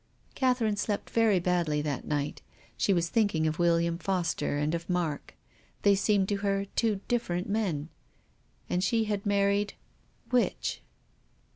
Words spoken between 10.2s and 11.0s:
which